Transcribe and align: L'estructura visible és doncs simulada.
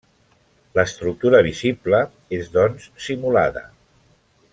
L'estructura 0.77 1.41
visible 1.47 1.99
és 2.39 2.49
doncs 2.57 2.89
simulada. 3.09 3.63